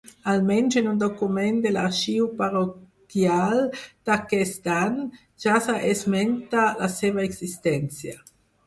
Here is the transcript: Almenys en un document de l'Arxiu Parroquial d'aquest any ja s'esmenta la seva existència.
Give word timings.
Almenys 0.31 0.77
en 0.79 0.87
un 0.91 0.95
document 1.01 1.59
de 1.65 1.73
l'Arxiu 1.75 2.25
Parroquial 2.41 3.61
d'aquest 4.11 4.67
any 4.79 4.99
ja 5.45 5.63
s'esmenta 5.69 6.69
la 6.83 6.95
seva 6.99 7.31
existència. 7.33 8.23